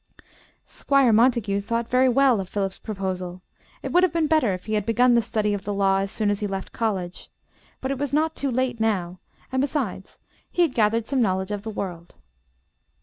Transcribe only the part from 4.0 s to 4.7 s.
have been better if